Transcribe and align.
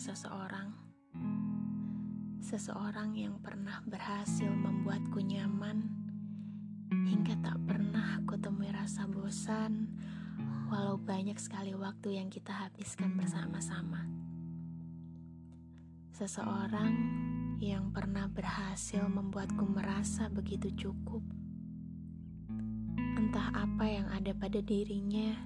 seseorang. 0.00 0.72
Seseorang 2.40 3.12
yang 3.14 3.36
pernah 3.44 3.84
berhasil 3.84 4.48
membuatku 4.48 5.20
nyaman 5.20 5.86
hingga 7.04 7.36
tak 7.44 7.60
pernah 7.68 8.16
aku 8.16 8.40
temui 8.40 8.72
rasa 8.72 9.04
bosan 9.04 9.92
walau 10.72 10.96
banyak 10.96 11.36
sekali 11.36 11.76
waktu 11.76 12.16
yang 12.16 12.32
kita 12.32 12.48
habiskan 12.50 13.12
bersama-sama. 13.14 14.08
Seseorang 16.16 16.90
yang 17.62 17.92
pernah 17.92 18.24
berhasil 18.26 19.04
membuatku 19.04 19.62
merasa 19.68 20.32
begitu 20.32 20.74
cukup. 20.74 21.20
Entah 23.20 23.52
apa 23.52 23.84
yang 23.84 24.08
ada 24.10 24.32
pada 24.32 24.64
dirinya, 24.64 25.36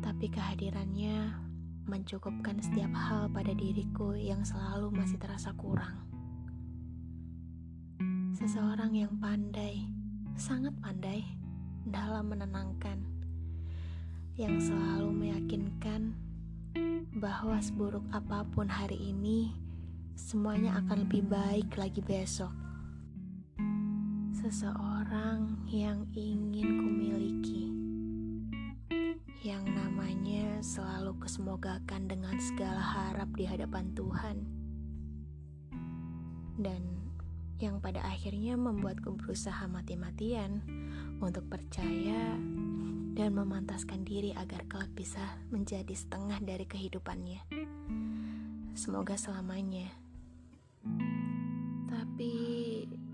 tapi 0.00 0.30
kehadirannya 0.30 1.43
mencukupkan 1.84 2.56
setiap 2.64 2.92
hal 2.96 3.28
pada 3.28 3.52
diriku 3.52 4.16
yang 4.16 4.40
selalu 4.40 4.88
masih 4.88 5.20
terasa 5.20 5.52
kurang. 5.52 6.00
Seseorang 8.34 8.96
yang 8.96 9.12
pandai, 9.20 9.84
sangat 10.34 10.72
pandai 10.80 11.22
dalam 11.84 12.32
menenangkan, 12.32 12.98
yang 14.34 14.58
selalu 14.58 15.12
meyakinkan 15.12 16.16
bahwa 17.20 17.60
seburuk 17.62 18.02
apa 18.10 18.42
pun 18.50 18.66
hari 18.66 18.98
ini, 18.98 19.54
semuanya 20.18 20.80
akan 20.82 21.06
lebih 21.06 21.22
baik 21.28 21.78
lagi 21.78 22.02
besok. 22.02 22.50
Seseorang 24.34 25.68
yang 25.70 26.04
ingin 26.16 26.82
kumiliki 26.82 27.70
yang 29.44 29.62
namanya 29.76 30.43
selalu 30.64 31.20
kesemogakan 31.20 32.08
dengan 32.08 32.40
segala 32.40 32.80
harap 32.80 33.28
di 33.36 33.44
hadapan 33.44 33.92
Tuhan, 33.92 34.36
dan 36.56 36.80
yang 37.60 37.84
pada 37.84 38.00
akhirnya 38.00 38.56
membuatku 38.56 39.12
berusaha 39.20 39.68
mati-matian 39.68 40.64
untuk 41.20 41.44
percaya 41.52 42.40
dan 43.12 43.30
memantaskan 43.36 44.08
diri 44.08 44.32
agar 44.32 44.64
kelak 44.64 44.88
bisa 44.96 45.20
menjadi 45.52 45.92
setengah 45.92 46.40
dari 46.40 46.64
kehidupannya. 46.64 47.44
Semoga 48.72 49.20
selamanya. 49.20 49.92
Tapi 51.92 52.34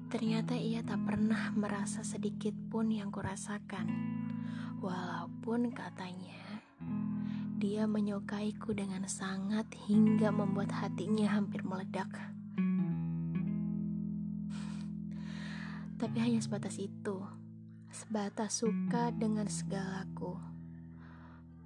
ternyata 0.07 0.55
ia 0.55 0.87
tak 0.87 1.03
pernah 1.03 1.51
merasa 1.53 2.07
sedikit 2.07 2.55
pun 2.73 2.91
yang 2.91 3.15
kurasakan 3.15 3.87
Walaupun 4.81 5.77
katanya 5.77 6.41
dia 7.61 7.85
menyukaiku 7.85 8.73
dengan 8.73 9.05
sangat 9.05 9.69
hingga 9.85 10.33
membuat 10.33 10.73
hatinya 10.73 11.29
hampir 11.29 11.61
meledak. 11.61 12.09
Tapi 16.01 16.17
hanya 16.17 16.41
sebatas 16.41 16.81
itu, 16.81 17.21
sebatas 17.93 18.65
suka 18.65 19.13
dengan 19.13 19.45
segalaku, 19.45 20.41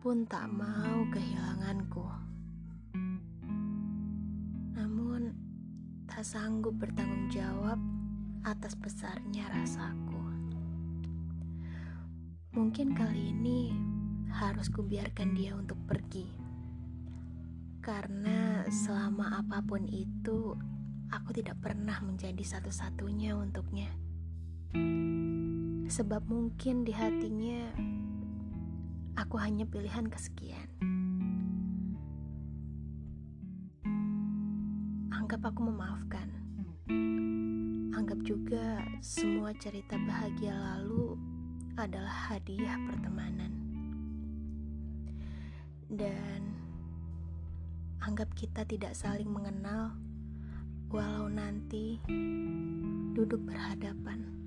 pun 0.03 0.27
tak 0.27 0.51
mau 0.51 1.07
kehilanganku. 1.15 2.03
Namun, 4.75 5.31
tak 6.11 6.27
sanggup 6.27 6.75
bertanggung 6.75 7.31
jawab 7.31 7.79
atas 8.43 8.75
besarnya 8.75 9.47
rasaku. 9.47 10.19
Mungkin 12.55 12.95
kali 12.95 13.35
ini 13.35 13.74
harus 14.55 14.71
kubiarkan 14.71 15.35
dia 15.35 15.51
untuk 15.59 15.75
pergi. 15.83 16.31
Karena 17.83 18.63
selama 18.71 19.43
apa 19.43 19.59
pun 19.67 19.83
itu, 19.91 20.55
aku 21.11 21.35
tidak 21.35 21.59
pernah 21.59 21.99
menjadi 21.99 22.39
satu-satunya 22.39 23.35
untuknya. 23.35 23.91
Sebab 25.91 26.31
mungkin 26.31 26.87
di 26.87 26.95
hatinya 26.95 27.67
aku 29.19 29.43
hanya 29.43 29.67
pilihan 29.67 30.07
kesekian. 30.07 30.71
Anggap 35.11 35.51
aku 35.51 35.67
memaafkan. 35.67 36.31
Anggap 37.91 38.23
juga 38.23 38.87
semua 39.03 39.51
cerita 39.59 39.99
bahagia 39.99 40.55
lalu 40.55 41.19
adalah 41.75 42.31
hadiah 42.31 42.79
pertemanan. 42.87 43.64
Dan 45.89 46.55
anggap 48.05 48.33
kita 48.37 48.65
tidak 48.69 48.93
saling 48.93 49.29
mengenal, 49.29 49.97
walau 50.93 51.29
nanti 51.33 52.01
duduk 53.13 53.41
berhadapan. 53.45 54.44